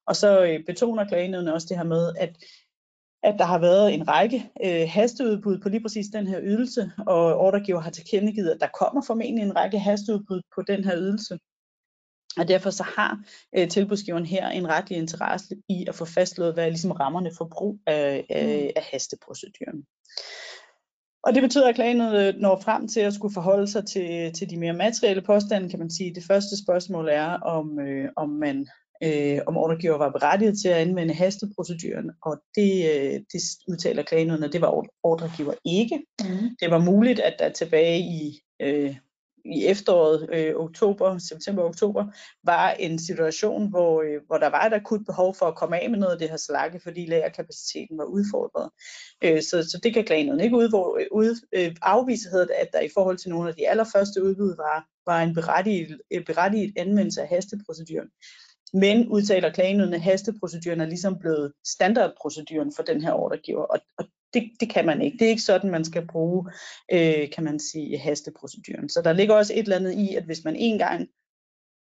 [0.07, 2.35] Og så øh, betoner klagenødene også det her med, at
[3.23, 7.37] at der har været en række øh, hasteudbud på lige præcis den her ydelse, og
[7.37, 11.37] ordregiver har tilkendegivet, at der kommer formentlig en række hasteudbud på den her ydelse.
[12.37, 13.19] Og derfor så har
[13.57, 17.45] øh, tilbudsgiveren her en retlig interesse i at få fastslået, hvad er ligesom rammerne for
[17.45, 18.71] brug af, af, mm.
[18.75, 19.83] af hasteproceduren.
[21.23, 21.97] Og det betyder, at klagen
[22.39, 25.91] når frem til at skulle forholde sig til, til de mere materielle påstande, kan man
[25.91, 26.15] sige.
[26.15, 28.67] Det første spørgsmål er, om, øh, om man
[29.03, 34.51] øh, om ordregiver var berettiget til at anvende hasteproceduren, og det, øh, det udtaler klagenødene,
[34.51, 36.03] det var ordregiver ikke.
[36.21, 36.49] Mm.
[36.61, 38.95] Det var muligt, at der tilbage i øh,
[39.45, 42.05] i efteråret, øh, oktober, september-oktober,
[42.43, 45.89] var en situation, hvor, øh, hvor der var et akut behov for at komme af
[45.89, 48.69] med noget af det her slakke, fordi lagerkapaciteten var udfordret.
[49.23, 52.29] Øh, så, så det kan klagen ikke ud, øh, ud, øh, afvise,
[52.59, 56.25] at der i forhold til nogle af de allerførste udbud var, var en berettiget, øh,
[56.25, 58.09] berettiget anvendelse af hasteproceduren.
[58.73, 64.51] Men udtaler klagenødende hasteproceduren er ligesom blevet standardproceduren for den her ordregiver, og, og det,
[64.59, 65.17] det kan man ikke.
[65.17, 66.51] Det er ikke sådan, man skal bruge,
[66.91, 68.89] øh, kan man sige, hasteproceduren.
[68.89, 71.07] Så der ligger også et eller andet i, at hvis man en gang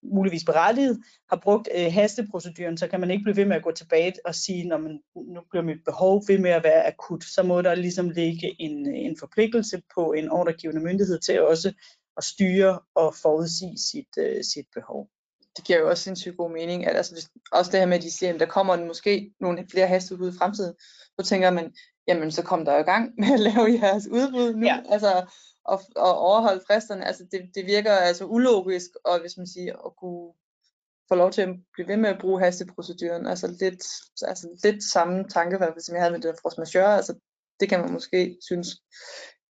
[0.03, 3.71] muligvis berettiget har brugt øh, hasteproceduren, så kan man ikke blive ved med at gå
[3.71, 7.43] tilbage og sige, når man, nu bliver mit behov ved med at være akut, så
[7.43, 11.73] må der ligesom ligge en, øh, en forpligtelse på en ordregivende myndighed til også
[12.17, 15.09] at styre og forudsige sit, øh, sit behov.
[15.59, 18.03] Det giver jo også sindssygt god mening, at altså, hvis, også det her med, at
[18.03, 20.73] de siger, at der kommer måske nogle flere hasteudbud i fremtiden,
[21.19, 21.73] så tænker man,
[22.07, 24.79] jamen så kom der jo i gang med at lave jeres udbud nu, ja.
[24.89, 25.25] altså
[25.65, 29.91] og, og overholde fristerne, altså det, det virker altså ulogisk, og hvis man siger, at
[29.99, 30.33] kunne
[31.09, 33.83] få lov til at blive ved med at bruge hasteproceduren, altså lidt,
[34.21, 37.13] altså lidt samme tanke, som jeg havde med det force majeure, altså
[37.59, 38.67] det kan man måske synes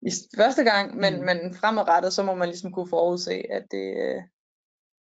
[0.03, 1.25] i første gang, men, mm.
[1.25, 3.87] men fremadrettet, så må man ligesom kunne forudse, at det,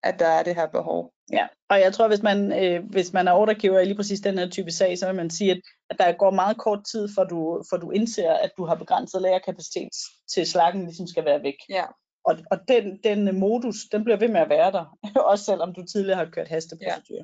[0.04, 1.12] at der er det her behov.
[1.32, 4.38] Ja, og jeg tror, hvis man, øh, hvis man er ordregiver i lige præcis den
[4.38, 7.24] her type sag, så vil man sige, at, at der går meget kort tid, for
[7.24, 9.90] du, for du indser, at du har begrænset lagerkapacitet
[10.34, 11.56] til slakken ligesom skal være væk.
[11.70, 11.86] Ja.
[12.30, 14.86] Og, og den, den modus, den bliver ved med at være der,
[15.32, 17.24] også selvom du tidligere har kørt hasteprocedur.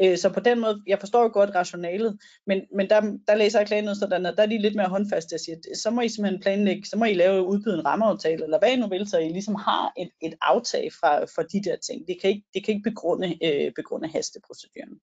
[0.00, 0.12] Ja.
[0.12, 3.58] Øh, så på den måde, jeg forstår jo godt rationalet, men, men der, der læser
[3.58, 6.08] jeg klagen sådan, at der er de lidt mere håndfaste og siger, så må I
[6.08, 9.18] simpelthen planlægge, så må I lave udbyde en rammeaftale, eller hvad I nu vil, så
[9.18, 12.08] I ligesom har et, et aftag fra, fra de der ting.
[12.08, 15.00] Det kan ikke, det kan ikke begrunde, øh, begrunde hasteproceduren.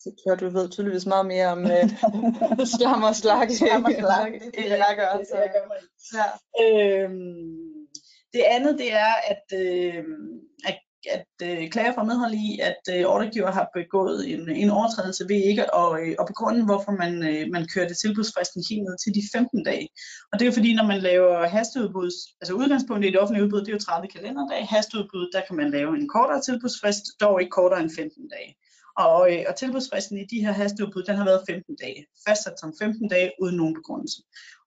[0.00, 1.84] Så du ved tydeligvis meget mere om øh,
[2.74, 3.50] slam og slag.
[3.50, 4.32] Slam og slag.
[4.32, 5.24] det, det, jeg gør.
[5.24, 5.36] Så.
[5.36, 5.64] Det, jeg gør
[6.18, 6.28] ja.
[6.62, 7.67] øhm, det
[8.32, 10.04] det andet, det er, at, øh,
[10.64, 10.78] at
[11.10, 15.40] at øh, klager fra medhold i, at øh, ordregiver har begået en, en overtrædelse ved
[15.50, 19.22] ikke at, øh, at begrunde, hvorfor man, øh, man kørte tilbudsfristen helt ned til de
[19.32, 19.88] 15 dage.
[20.30, 22.10] Og det er jo fordi, når man laver hasteudbud,
[22.40, 24.66] altså udgangspunktet i det offentlige udbud, det er jo 30 kalenderdage.
[24.74, 28.50] Hasteudbud, der kan man lave en kortere tilbudsfrist, dog ikke kortere end 15 dage.
[29.06, 32.72] Og, øh, og tilbudsfristen i de her hasteudbud, den har været 15 dage, fastsat som
[32.82, 34.18] 15 dage uden nogen begrundelse.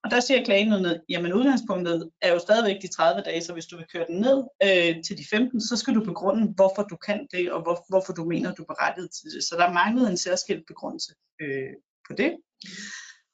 [0.03, 3.77] Og der siger klagenødene, jamen udgangspunktet er jo stadigvæk de 30 dage, så hvis du
[3.77, 7.27] vil køre den ned øh, til de 15, så skal du begrunde, hvorfor du kan
[7.31, 9.43] det, og hvor, hvorfor du mener, du er berettiget til det.
[9.43, 11.73] Så der manglede en særskilt begrundelse øh,
[12.07, 12.31] på det.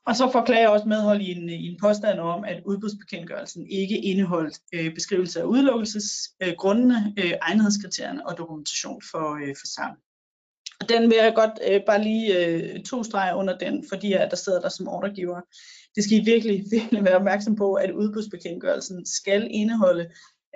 [0.07, 3.97] Og så får klager også medhold i en, i en påstand om, at udbudsbekendtgørelsen ikke
[3.97, 9.97] indeholdt øh, beskrivelse af udelukkelsesgrundene, øh, øh, egnethedskriterierne og dokumentation for, øh, for samme.
[10.89, 14.37] Den vil jeg godt øh, bare lige øh, to streger under den, fordi at der
[14.37, 15.41] sidder der som ordregiver.
[15.97, 20.09] Det skal I virkelig, virkelig være opmærksom på, at udbudsbekendtgørelsen skal indeholde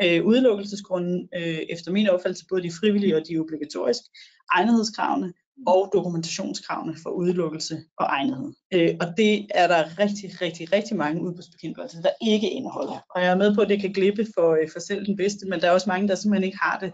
[0.03, 4.09] øh, udelukkelsesgrunden øh, efter min opfattelse både de frivillige og de obligatoriske,
[4.51, 5.33] egnethedskravene
[5.67, 8.53] og dokumentationskravene for udelukkelse og egnethed.
[8.73, 13.05] Øh, og det er der rigtig, rigtig, rigtig mange udbudsbekendtgørelser, der ikke indeholder.
[13.15, 15.45] Og jeg er med på, at det kan glippe for, øh, for selv den bedste,
[15.49, 16.91] men der er også mange, der simpelthen ikke har det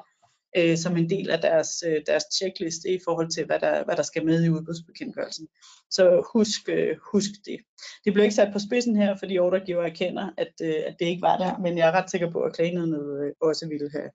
[0.57, 3.95] øh, som en del af deres, øh, deres checkliste i forhold til, hvad der, hvad
[3.95, 5.47] der skal med i udbudsbekendtgørelsen.
[5.91, 7.60] Så husk, øh, husk det.
[8.05, 11.21] Det blev ikke sat på spidsen her, fordi ordregiver erkender, at, øh, at det ikke
[11.21, 14.10] var der, men jeg er ret sikker på, at klagenødene øh, også ville have,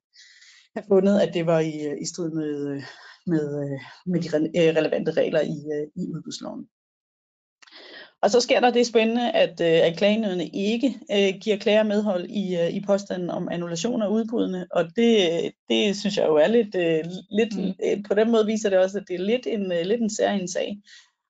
[0.77, 2.83] have fundet, at det var i, øh, i strid med, øh,
[3.27, 5.57] med, med de re relevante regler i,
[5.97, 6.69] i udbudsloven.
[8.23, 12.25] Og så sker der det spændende, at, øh, at klagenødene ikke øh, giver klager medhold
[12.29, 15.29] i, øh, i påstanden om annulation af udbuddene, og det,
[15.69, 17.73] det synes jeg jo er lidt, øh, lidt mm.
[17.85, 20.11] Øh, på den måde viser det også, at det er lidt en, øh, lidt en
[20.11, 20.77] særlig sag.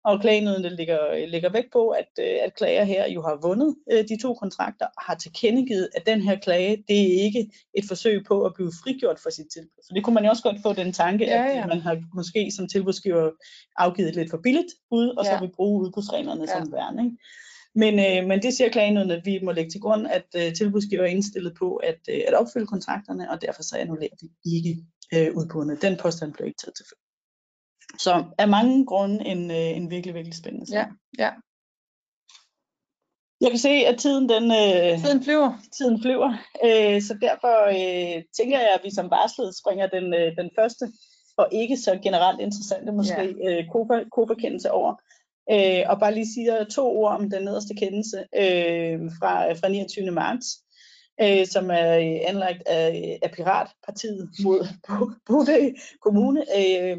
[0.04, 4.04] Og klagenødene ligger, ligger væk på, at, øh, at klager her jo har vundet øh,
[4.08, 8.24] de to kontrakter, og har tilkendegivet, at den her klage, det er ikke et forsøg
[8.28, 9.82] på at blive frigjort fra sit tilbud.
[9.82, 11.62] Så det kunne man jo også godt få den tanke, ja, ja.
[11.62, 13.30] at man har måske som tilbudsgiver
[13.76, 15.30] afgivet et lidt for billigt bud, og ja.
[15.30, 16.58] så vil bruge udbudsreglerne ja.
[16.58, 17.04] som værn.
[17.04, 17.16] Ikke?
[17.74, 21.02] Men, øh, men det siger klagenødene, at vi må lægge til grund, at øh, tilbudsgiver
[21.02, 24.76] er indstillet på at, øh, at opfylde kontrakterne, og derfor så annullerer vi ikke
[25.14, 25.76] øh, udbuddene.
[25.82, 27.01] Den påstand blev ikke taget til følge.
[27.98, 30.76] Så af mange grunde en, øh, en virkelig, virkelig spændende sag.
[30.76, 30.86] Ja,
[31.18, 31.30] ja.
[33.40, 34.44] Jeg kan se, at tiden den...
[34.44, 35.52] Øh, tiden flyver.
[35.76, 36.30] Tiden flyver.
[36.64, 40.92] Øh, så derfor øh, tænker jeg, at vi som varslet springer den, øh, den første,
[41.36, 43.58] og ikke så generelt interessante måske, ja.
[43.58, 43.64] øh,
[44.14, 44.94] KOFA-kendelse over.
[45.52, 50.10] Øh, og bare lige siger to ord om den nederste kendelse øh, fra, fra 29.
[50.10, 50.46] marts
[51.20, 54.60] øh, som er øh, anlagt af, af Piratpartiet mod
[55.26, 56.40] Bodø Kommune.
[56.60, 56.98] Øh,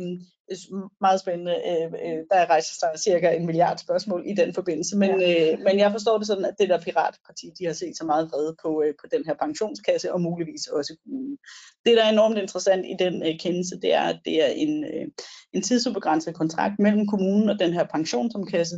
[1.01, 1.55] meget spændende.
[1.69, 4.97] Øh, øh, der rejser sig cirka en milliard spørgsmål i den forbindelse.
[4.97, 5.53] Men, ja.
[5.53, 8.29] øh, men jeg forstår det sådan, at det der piratparti, de har set så meget
[8.31, 11.37] vrede på, øh, på den her pensionskasse, og muligvis også kommunen.
[11.85, 14.83] Det, der er enormt interessant i den øh, kendelse, det er, at det er en,
[14.83, 15.05] øh,
[15.53, 18.75] en tidsubegrænset kontrakt mellem kommunen og den her pensionskasse,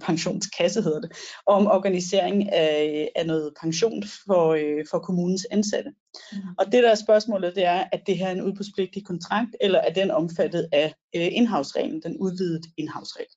[0.00, 1.12] pensionskasse hedder det,
[1.46, 5.90] om organisering af, af noget pension for, øh, for kommunens ansatte.
[6.32, 6.38] Mm.
[6.58, 9.78] Og det der er spørgsmålet, det er, at det her er en udbudspligtig kontrakt, eller
[9.78, 13.34] er den omfattet af øh, indhavsreglen, den udvidede indhavsregel.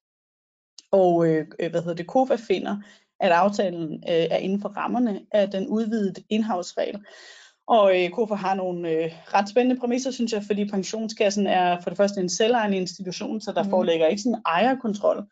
[0.92, 2.78] Og øh, øh, hvad hedder det, KOFA finder,
[3.20, 7.00] at aftalen øh, er inden for rammerne af den udvidede indhavsregel.
[7.68, 11.90] Og øh, KOFA har nogle øh, ret spændende præmisser, synes jeg, fordi pensionskassen er for
[11.90, 13.70] det første en selvejende institution, så der mm.
[13.70, 15.26] foreligger ikke sådan en ejerkontrol.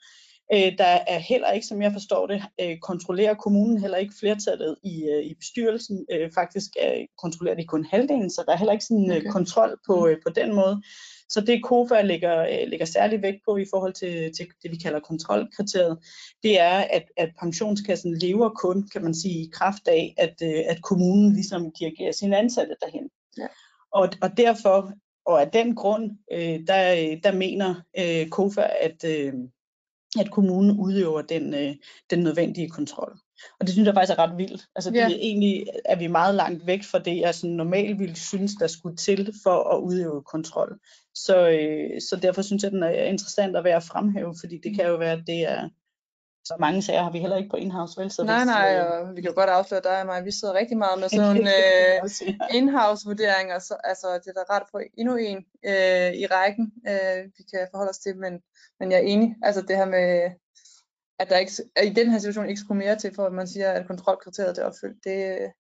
[0.54, 4.76] Øh, der er heller ikke, som jeg forstår det, øh, kontrollerer kommunen heller ikke flertallet
[4.84, 6.06] i, øh, i bestyrelsen.
[6.12, 9.30] Øh, faktisk øh, kontrollerer de kun halvdelen, så der er heller ikke sådan øh, okay.
[9.30, 10.82] kontrol på, øh, på den måde.
[11.30, 14.78] Så det KOFA lægger, øh, lægger særlig vægt på i forhold til, til det, vi
[14.78, 15.98] kalder kontrolkriteriet,
[16.44, 20.64] det er, at, at pensionskassen lever kun, kan man sige, i kraft af, at, øh,
[20.68, 23.10] at kommunen ligesom dirigerer sine ansatte derhen.
[23.38, 23.48] Ja.
[23.92, 24.92] Og, og derfor,
[25.26, 29.34] og af den grund, øh, der, der mener øh, KOFA, at, øh,
[30.20, 31.76] at kommunen udøver den, øh,
[32.10, 33.20] den nødvendige kontrol.
[33.60, 34.66] Og det synes jeg faktisk er ret vildt.
[34.76, 35.06] Altså ja.
[35.06, 38.54] det er egentlig er vi meget langt væk fra det, jeg sådan normalt ville synes,
[38.60, 40.80] der skulle til for at udøve kontrol.
[41.16, 44.76] Så, øh, så derfor synes jeg, den er interessant at være at fremhæve, fordi det
[44.76, 45.70] kan jo være, at det er,
[46.50, 48.12] så mange sager har vi heller ikke på in-house, vel?
[48.12, 50.32] Så nej, hvis, nej, øh, og vi kan jo godt afsløre dig og mig, vi
[50.32, 54.68] sidder rigtig meget med sådan nogle øh, in-house vurderinger, så altså, det er da ret
[54.72, 55.38] på endnu en
[55.72, 58.34] øh, i rækken, øh, vi kan forholde os til, men,
[58.80, 60.32] men jeg er enig, altså det her med,
[61.20, 63.48] at der ikke, at i den her situation ikke skulle mere til, for at man
[63.48, 65.52] siger, at kontrolkriteriet er opfyldt, det,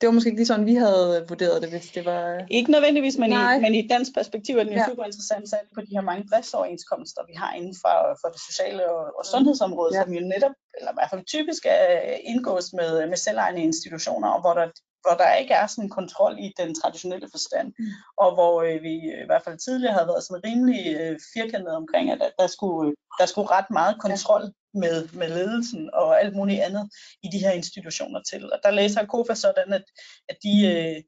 [0.00, 2.46] det var måske ikke lige sådan, vi havde vurderet det, hvis det var...
[2.50, 4.88] Ikke nødvendigvis, men, i, men i dansk perspektiv er det jo ja.
[4.88, 8.90] super interessant sat på de her mange driftsoverenskomster, vi har inden for, for det sociale
[8.90, 10.02] og, og sundhedsområde, ja.
[10.02, 14.40] som jo netop, eller i hvert fald typisk er indgås med, med selvejende institutioner, og
[14.40, 14.66] hvor der
[15.06, 17.84] hvor der ikke er sådan en kontrol i den traditionelle forstand, mm.
[18.22, 22.10] og hvor øh, vi i hvert fald tidligere havde været sådan rimelig øh, firkantet omkring,
[22.10, 24.42] at der skulle, der skulle ret meget kontrol
[24.76, 26.90] med, med ledelsen og alt muligt andet
[27.22, 28.52] i de her institutioner til.
[28.52, 29.84] Og der læser KOFA sådan, at,
[30.28, 31.02] at de, øh,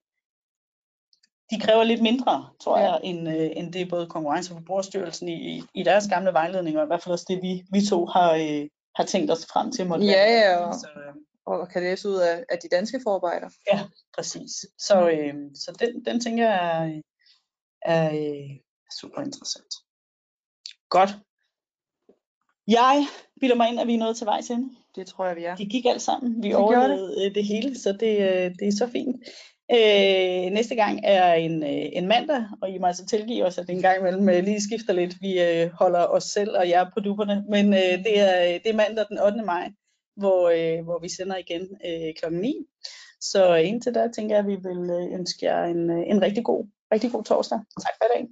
[1.50, 2.84] de kræver lidt mindre, tror ja.
[2.84, 6.86] jeg, end, øh, end det både Konkurrence- og Forbrugerstyrelsen i, i deres gamle vejledninger, og
[6.86, 9.86] i hvert fald også det, vi, vi to har, øh, har tænkt os frem til.
[9.86, 11.14] Måtte ja, ja, og, så, øh,
[11.46, 13.48] og kan læse ud af, af de danske forarbejder.
[13.72, 13.80] Ja,
[14.14, 14.50] præcis.
[14.78, 17.00] Så, øh, så den, den tænker jeg er,
[17.82, 18.56] er øh,
[19.00, 19.74] super interessant.
[20.88, 21.10] Godt.
[22.68, 23.06] Jeg
[23.40, 24.68] bilder mig ind, at vi er nået til vejs ende.
[24.96, 25.56] Det tror jeg, vi er.
[25.56, 26.42] Det gik alt sammen.
[26.42, 27.26] Vi overlevede det.
[27.26, 29.16] Øh, det hele, så det, øh, det er så fint.
[29.72, 33.66] Øh, næste gang er en, øh, en mandag, og I må altså tilgive os, at
[33.66, 35.14] det en gang imellem lige skifter lidt.
[35.20, 38.76] Vi øh, holder os selv og jer på duberne, men øh, det, er, det er
[38.76, 39.42] mandag den 8.
[39.42, 39.70] maj,
[40.16, 42.34] hvor, øh, hvor vi sender igen øh, kl.
[42.34, 42.54] 9.
[43.20, 47.12] Så indtil da tænker jeg, at vi vil ønske jer en, en rigtig god, rigtig
[47.12, 47.58] god torsdag.
[47.58, 48.26] Tak for i dag.